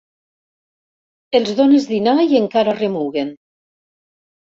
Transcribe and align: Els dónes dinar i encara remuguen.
Els 1.41 1.53
dónes 1.61 1.87
dinar 1.93 2.17
i 2.25 2.43
encara 2.43 2.77
remuguen. 2.83 3.35